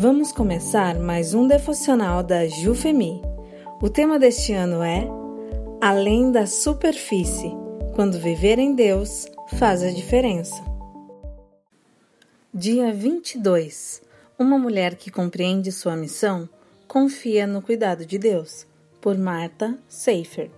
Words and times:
Vamos 0.00 0.32
começar 0.32 0.98
mais 0.98 1.34
um 1.34 1.46
devocional 1.46 2.22
da 2.22 2.48
Jufemi. 2.48 3.20
O 3.82 3.90
tema 3.90 4.18
deste 4.18 4.50
ano 4.50 4.82
é 4.82 5.06
Além 5.78 6.32
da 6.32 6.46
superfície. 6.46 7.52
Quando 7.94 8.18
viver 8.18 8.58
em 8.58 8.74
Deus 8.74 9.26
faz 9.58 9.82
a 9.82 9.90
diferença. 9.90 10.64
Dia 12.54 12.94
22. 12.94 14.00
Uma 14.38 14.58
mulher 14.58 14.94
que 14.94 15.10
compreende 15.10 15.70
sua 15.70 15.94
missão 15.94 16.48
confia 16.88 17.46
no 17.46 17.60
cuidado 17.60 18.06
de 18.06 18.16
Deus, 18.16 18.66
por 19.02 19.18
Marta 19.18 19.78
Seifer. 19.86 20.50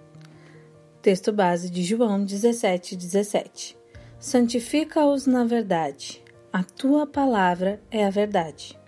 Texto 1.02 1.32
base 1.32 1.68
de 1.68 1.82
João 1.82 2.24
17, 2.24 2.94
17. 2.94 3.76
Santifica-os 4.20 5.26
na 5.26 5.42
verdade. 5.42 6.22
A 6.52 6.62
tua 6.62 7.08
palavra 7.08 7.82
é 7.90 8.06
a 8.06 8.10
verdade. 8.10 8.80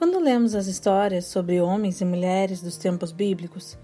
Quando 0.00 0.18
lemos 0.18 0.54
as 0.54 0.66
histórias 0.66 1.26
sobre 1.26 1.60
homens 1.60 2.00
e 2.00 2.06
mulheres 2.06 2.62
dos 2.62 2.78
tempos 2.78 3.12
bíblicos, 3.12 3.76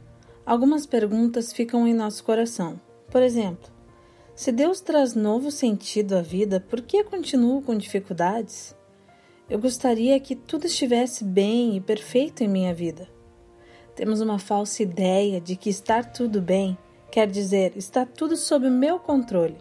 algumas 0.47 0.87
perguntas 0.87 1.53
ficam 1.53 1.87
em 1.87 1.93
nosso 1.93 2.25
coração. 2.25 2.81
Por 3.11 3.23
exemplo, 3.23 3.71
se 4.35 4.51
Deus 4.51 4.81
traz 4.81 5.15
novo 5.15 5.51
sentido 5.51 6.17
à 6.17 6.23
vida, 6.23 6.59
por 6.59 6.81
que 6.81 7.05
continuo 7.05 7.61
com 7.61 7.77
dificuldades? 7.77 8.75
Eu 9.47 9.59
gostaria 9.59 10.19
que 10.19 10.35
tudo 10.35 10.65
estivesse 10.65 11.23
bem 11.23 11.77
e 11.77 11.83
perfeito 11.83 12.43
em 12.43 12.49
minha 12.49 12.73
vida. 12.73 13.07
Temos 13.95 14.23
uma 14.23 14.39
falsa 14.39 14.83
ideia 14.83 15.39
de 15.39 15.55
que 15.55 15.69
estar 15.69 16.13
tudo 16.13 16.41
bem 16.41 16.79
quer 17.11 17.27
dizer 17.27 17.77
estar 17.77 18.07
tudo 18.07 18.39
sob 18.39 18.71
meu 18.71 18.99
controle. 18.99 19.59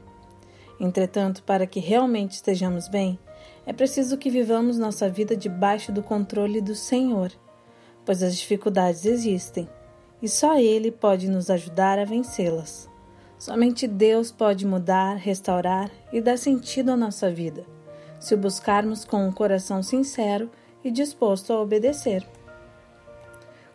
Entretanto, 0.79 1.43
para 1.43 1.67
que 1.67 1.81
realmente 1.81 2.31
estejamos 2.31 2.87
bem, 2.87 3.19
é 3.65 3.73
preciso 3.73 4.17
que 4.17 4.29
vivamos 4.29 4.77
nossa 4.77 5.09
vida 5.09 5.35
debaixo 5.35 5.91
do 5.91 6.03
controle 6.03 6.61
do 6.61 6.75
Senhor, 6.75 7.31
pois 8.05 8.21
as 8.21 8.35
dificuldades 8.37 9.05
existem 9.05 9.67
e 10.21 10.29
só 10.29 10.57
Ele 10.57 10.91
pode 10.91 11.29
nos 11.29 11.49
ajudar 11.49 11.99
a 11.99 12.05
vencê-las. 12.05 12.89
Somente 13.37 13.87
Deus 13.87 14.31
pode 14.31 14.65
mudar, 14.65 15.17
restaurar 15.17 15.91
e 16.11 16.21
dar 16.21 16.37
sentido 16.37 16.91
à 16.91 16.97
nossa 16.97 17.29
vida, 17.29 17.65
se 18.19 18.33
o 18.33 18.37
buscarmos 18.37 19.03
com 19.03 19.27
um 19.27 19.31
coração 19.31 19.83
sincero 19.83 20.49
e 20.83 20.89
disposto 20.89 21.51
a 21.51 21.61
obedecer. 21.61 22.25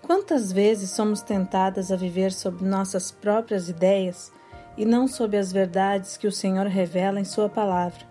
Quantas 0.03 0.51
vezes 0.51 0.91
somos 0.91 1.23
tentadas 1.23 1.93
a 1.93 1.97
viver 1.97 2.33
sob 2.33 2.65
nossas 2.65 3.12
próprias 3.12 3.69
ideias 3.69 4.33
e 4.77 4.84
não 4.84 5.07
sob 5.07 5.37
as 5.37 5.53
verdades 5.53 6.17
que 6.17 6.27
o 6.27 6.33
Senhor 6.33 6.67
revela 6.67 7.21
em 7.21 7.25
Sua 7.25 7.49
palavra? 7.49 8.09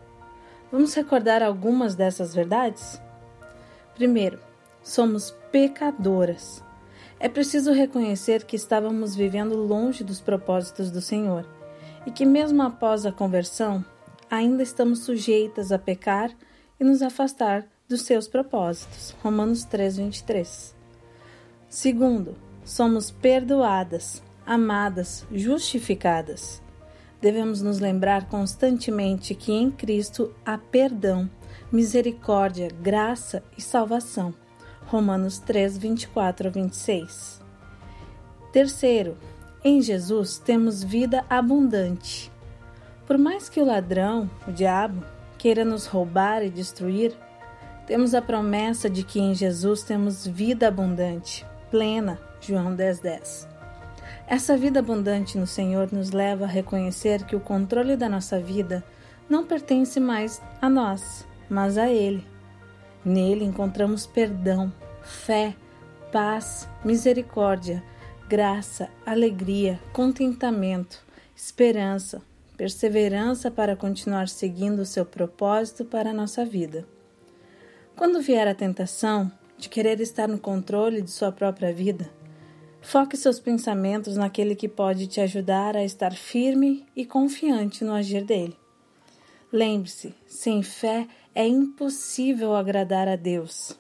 Vamos 0.72 0.94
recordar 0.94 1.42
algumas 1.42 1.96
dessas 1.96 2.36
verdades? 2.36 3.02
Primeiro, 3.96 4.40
somos 4.84 5.32
pecadoras. 5.52 6.64
É 7.20 7.28
preciso 7.28 7.74
reconhecer 7.74 8.44
que 8.44 8.56
estávamos 8.56 9.16
vivendo 9.16 9.56
longe 9.56 10.04
dos 10.04 10.22
propósitos 10.22 10.92
do 10.92 11.02
Senhor 11.02 11.44
e 12.06 12.12
que, 12.12 12.24
mesmo 12.24 12.62
após 12.62 13.04
a 13.04 13.12
conversão, 13.12 13.84
ainda 14.30 14.62
estamos 14.62 15.00
sujeitas 15.00 15.72
a 15.72 15.80
pecar 15.80 16.32
e 16.80 16.84
nos 16.84 17.02
afastar 17.02 17.66
dos 17.88 18.04
seus 18.04 18.28
propósitos. 18.28 19.16
Romanos 19.24 19.64
3, 19.64 19.98
23. 19.98 20.76
Segundo, 21.68 22.38
somos 22.64 23.10
perdoadas, 23.10 24.22
amadas, 24.46 25.26
justificadas 25.32 26.62
devemos 27.22 27.62
nos 27.62 27.80
lembrar 27.80 28.28
constantemente 28.28 29.36
que 29.36 29.52
em 29.52 29.70
Cristo 29.70 30.34
há 30.46 30.58
perdão, 30.58 31.30
misericórdia, 31.72 32.70
graça 32.82 33.44
e 33.58 33.62
salvação. 33.62 34.34
Romanos 34.88 35.40
3, 35.40 35.78
24 35.78 36.48
a 36.48 36.52
26. 36.52 37.42
Terceiro, 38.52 39.18
em 39.64 39.82
Jesus 39.82 40.40
temos 40.40 40.84
vida 40.84 41.24
abundante. 41.30 42.32
Por 43.06 43.18
mais 43.18 43.50
que 43.50 43.60
o 43.60 43.66
ladrão, 43.66 44.30
o 44.48 44.52
diabo, 44.52 45.04
queira 45.38 45.64
nos 45.64 45.86
roubar 45.86 46.44
e 46.44 46.50
destruir, 46.50 47.14
temos 47.86 48.14
a 48.14 48.22
promessa 48.22 48.90
de 48.90 49.04
que 49.04 49.20
em 49.20 49.34
Jesus 49.34 49.84
temos 49.84 50.26
vida 50.26 50.68
abundante, 50.68 51.46
plena. 51.70 52.20
João 52.42 52.74
10, 52.74 53.00
10. 53.00 53.59
Essa 54.30 54.56
vida 54.56 54.80
abundante 54.80 55.40
no 55.40 55.48
Senhor 55.48 55.92
nos 55.92 56.12
leva 56.12 56.46
a 56.46 56.48
reconhecer 56.48 57.26
que 57.26 57.36
o 57.36 57.40
controle 57.40 57.96
da 57.96 58.08
nossa 58.08 58.40
vida 58.40 58.86
não 59.28 59.44
pertence 59.44 60.00
mais 60.00 60.40
a 60.62 60.70
nós, 60.70 61.26
mas 61.50 61.80
a 61.80 61.90
Ele. 61.90 62.24
Nele 63.04 63.44
encontramos 63.44 64.06
perdão, 64.06 64.72
fé, 65.02 65.56
paz, 66.12 66.70
misericórdia, 66.86 67.84
graça, 68.30 68.88
alegria, 69.04 69.80
contentamento, 69.92 71.04
esperança, 71.36 72.22
perseverança 72.56 73.50
para 73.50 73.76
continuar 73.76 74.28
seguindo 74.28 74.82
o 74.82 74.86
seu 74.86 75.08
propósito 75.08 75.84
para 75.84 76.12
a 76.12 76.14
nossa 76.14 76.46
vida. 76.46 76.86
Quando 77.96 78.22
vier 78.22 78.48
a 78.48 78.54
tentação 78.54 79.32
de 79.58 79.70
querer 79.70 80.00
estar 80.00 80.28
no 80.28 80.38
controle 80.38 81.02
de 81.02 81.10
sua 81.10 81.32
própria 81.32 81.74
vida, 81.74 82.19
Foque 82.82 83.18
seus 83.18 83.40
pensamentos 83.40 84.16
naquele 84.16 84.56
que 84.56 84.68
pode 84.68 85.06
te 85.06 85.20
ajudar 85.20 85.76
a 85.76 85.84
estar 85.84 86.14
firme 86.14 86.86
e 86.96 87.06
confiante 87.06 87.84
no 87.84 87.94
agir 87.94 88.24
dele. 88.24 88.58
Lembre-se, 89.52 90.16
sem 90.26 90.64
fé 90.64 91.08
é 91.36 91.46
impossível 91.46 92.56
agradar 92.56 93.08
a 93.08 93.16
Deus. 93.16 93.78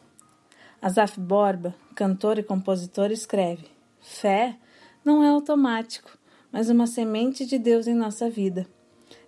Asaf 0.82 1.20
Borba, 1.20 1.74
cantor 1.96 2.40
e 2.40 2.44
compositor, 2.44 3.12
escreve: 3.12 3.66
Fé 4.02 4.58
não 5.04 5.24
é 5.24 5.30
automático, 5.30 6.18
mas 6.52 6.70
uma 6.70 6.86
semente 6.86 7.46
de 7.46 7.58
Deus 7.58 7.88
em 7.88 7.96
nossa 7.96 8.30
vida. 8.30 8.68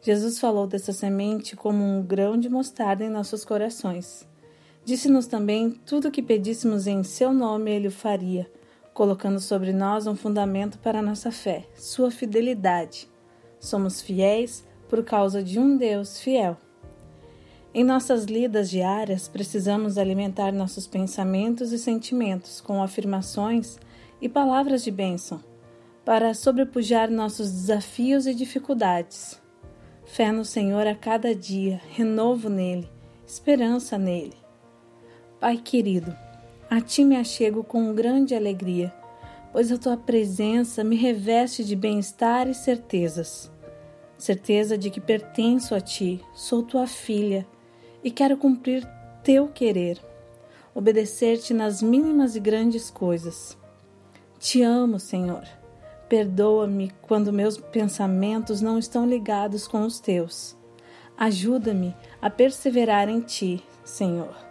Jesus 0.02 0.38
falou 0.38 0.68
dessa 0.68 0.92
semente 0.92 1.56
como 1.56 1.84
um 1.84 2.04
grão 2.04 2.38
de 2.38 2.50
mostarda 2.50 3.04
em 3.04 3.10
nossos 3.10 3.46
corações. 3.46 4.28
Disse-nos 4.84 5.28
também 5.28 5.72
tudo 5.86 6.10
o 6.10 6.12
que 6.12 6.22
pedíssemos 6.22 6.88
em 6.88 7.04
seu 7.04 7.32
nome 7.32 7.72
ele 7.72 7.88
o 7.88 7.92
faria 7.92 8.50
colocando 9.02 9.40
sobre 9.40 9.74
nós 9.74 10.06
um 10.06 10.16
fundamento 10.16 10.78
para 10.78 11.00
a 11.00 11.02
nossa 11.02 11.32
fé, 11.32 11.66
sua 11.74 12.12
fidelidade. 12.12 13.10
Somos 13.60 14.00
fiéis 14.00 14.64
por 14.88 15.04
causa 15.04 15.42
de 15.42 15.58
um 15.58 15.76
Deus 15.76 16.22
fiel. 16.22 16.56
Em 17.74 17.84
nossas 17.84 18.26
lidas 18.26 18.70
diárias, 18.70 19.28
precisamos 19.28 19.98
alimentar 19.98 20.52
nossos 20.52 20.86
pensamentos 20.86 21.72
e 21.72 21.80
sentimentos 21.80 22.62
com 22.62 22.84
afirmações 22.84 23.80
e 24.22 24.30
palavras 24.30 24.84
de 24.84 24.92
bênção 24.92 25.44
para 26.06 26.36
sobrepujar 26.36 27.10
nossos 27.10 27.52
desafios 27.52 28.28
e 28.28 28.36
dificuldades. 28.36 29.42
Fé 30.06 30.32
no 30.32 30.46
Senhor 30.46 30.86
a 30.86 30.94
cada 30.94 31.34
dia, 31.34 31.82
renovo 31.90 32.50
nele, 32.50 32.88
esperança 33.26 33.98
nele. 33.98 34.38
Pai 35.40 35.58
querido, 35.58 36.16
a 36.72 36.80
ti 36.80 37.04
me 37.04 37.18
achego 37.18 37.66
com 37.66 37.94
grande 37.94 38.34
alegria, 38.34 38.94
pois 39.52 39.74
a 39.74 39.78
tua 39.78 39.98
presença 39.98 40.86
me 40.86 40.96
reveste 40.96 41.66
de 41.66 41.76
bem-estar 41.76 42.48
e 42.48 42.54
certezas. 42.54 43.52
Certeza 44.18 44.78
de 44.78 44.90
que 44.90 45.02
pertenço 45.02 45.76
a 45.76 45.82
ti, 45.82 46.24
sou 46.34 46.64
tua 46.64 46.88
filha 46.88 47.46
e 48.02 48.10
quero 48.10 48.38
cumprir 48.38 48.88
teu 49.22 49.50
querer, 49.50 50.00
obedecer-te 50.74 51.54
nas 51.54 51.82
mínimas 51.82 52.38
e 52.38 52.40
grandes 52.40 52.90
coisas. 52.90 53.58
Te 54.40 54.62
amo, 54.62 54.98
Senhor. 54.98 55.44
Perdoa-me 56.08 56.90
quando 57.02 57.34
meus 57.34 57.58
pensamentos 57.58 58.62
não 58.62 58.80
estão 58.80 59.06
ligados 59.06 59.68
com 59.68 59.82
os 59.82 60.00
teus. 60.00 60.56
Ajuda-me 61.18 61.94
a 62.22 62.30
perseverar 62.30 63.10
em 63.10 63.20
ti, 63.20 63.62
Senhor. 63.84 64.51